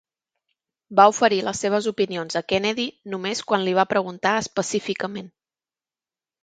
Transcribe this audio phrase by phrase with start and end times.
[0.99, 5.35] Va oferir les seves opinions a Kennedy només quan li va preguntar específicament.